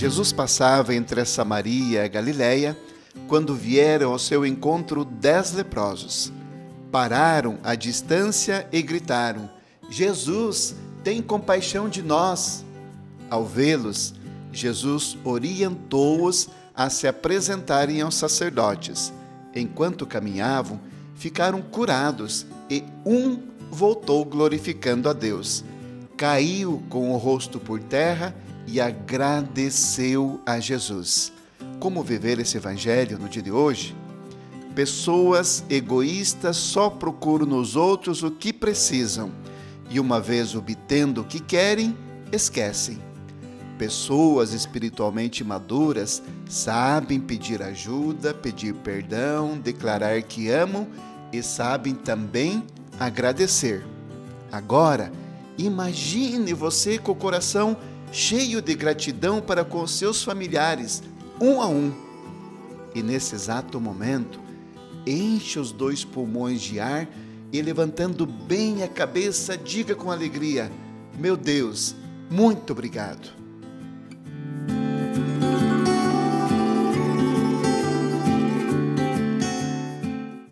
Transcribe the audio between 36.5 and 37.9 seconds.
só procuram nos